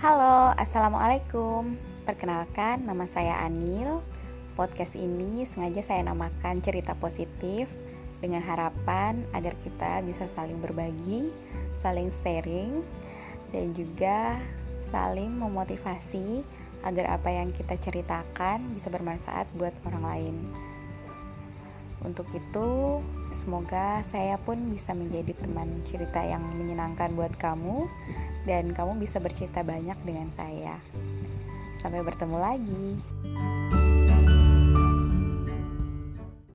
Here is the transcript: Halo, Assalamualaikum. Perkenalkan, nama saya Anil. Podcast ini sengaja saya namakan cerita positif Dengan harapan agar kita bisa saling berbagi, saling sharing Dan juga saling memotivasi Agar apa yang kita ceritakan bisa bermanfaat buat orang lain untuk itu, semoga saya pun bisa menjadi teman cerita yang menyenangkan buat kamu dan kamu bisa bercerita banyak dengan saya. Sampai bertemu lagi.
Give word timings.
Halo, 0.00 0.56
Assalamualaikum. 0.56 1.76
Perkenalkan, 2.08 2.88
nama 2.88 3.04
saya 3.04 3.36
Anil. 3.44 4.00
Podcast 4.56 4.96
ini 4.96 5.44
sengaja 5.44 5.84
saya 5.84 6.00
namakan 6.08 6.64
cerita 6.64 6.96
positif 6.96 7.68
Dengan 8.16 8.40
harapan 8.40 9.28
agar 9.36 9.52
kita 9.60 10.00
bisa 10.00 10.24
saling 10.24 10.56
berbagi, 10.56 11.28
saling 11.76 12.08
sharing 12.24 12.80
Dan 13.52 13.76
juga 13.76 14.40
saling 14.88 15.36
memotivasi 15.36 16.48
Agar 16.80 17.20
apa 17.20 17.36
yang 17.36 17.52
kita 17.52 17.76
ceritakan 17.76 18.72
bisa 18.72 18.88
bermanfaat 18.88 19.52
buat 19.52 19.76
orang 19.84 20.04
lain 20.16 20.36
untuk 22.00 22.24
itu, 22.32 23.00
semoga 23.28 24.00
saya 24.08 24.40
pun 24.40 24.72
bisa 24.72 24.96
menjadi 24.96 25.36
teman 25.36 25.84
cerita 25.84 26.24
yang 26.24 26.40
menyenangkan 26.56 27.12
buat 27.12 27.36
kamu 27.36 27.84
dan 28.48 28.72
kamu 28.72 29.04
bisa 29.04 29.20
bercerita 29.20 29.60
banyak 29.60 30.00
dengan 30.00 30.32
saya. 30.32 30.80
Sampai 31.76 32.00
bertemu 32.00 32.36
lagi. 32.40 32.86